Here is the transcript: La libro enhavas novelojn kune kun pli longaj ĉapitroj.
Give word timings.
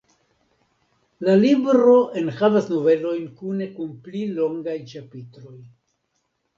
La 1.27 1.35
libro 1.41 1.93
enhavas 2.23 2.71
novelojn 2.73 3.31
kune 3.39 3.71
kun 3.79 3.95
pli 4.09 4.27
longaj 4.43 4.79
ĉapitroj. 4.95 5.59